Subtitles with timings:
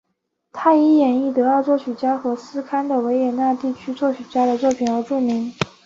[0.51, 5.53] 他以演绎德奥作曲家和斯堪的纳维亚地区作曲家的作品而著名。